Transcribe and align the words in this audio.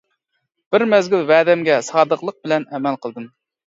بىر 0.75 0.85
مەزگىل 0.93 1.29
ۋەدەمگە 1.33 1.75
سادىقلىق 1.91 2.41
بىلەن 2.47 2.67
ئەمەل 2.73 2.99
قىلدىم. 3.05 3.29